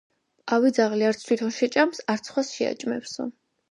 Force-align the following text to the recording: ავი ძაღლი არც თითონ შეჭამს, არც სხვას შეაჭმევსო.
ავი 0.57 0.71
ძაღლი 0.77 1.07
არც 1.11 1.27
თითონ 1.29 1.55
შეჭამს, 1.59 2.05
არც 2.17 2.35
სხვას 2.35 2.55
შეაჭმევსო. 2.59 3.35